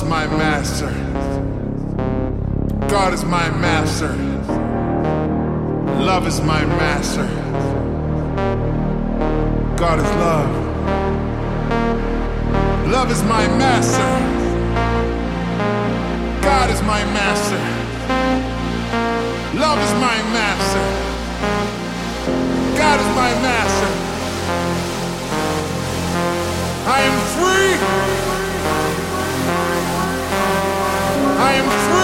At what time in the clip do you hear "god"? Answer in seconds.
2.88-3.12, 9.76-9.98, 16.40-16.70, 22.78-23.00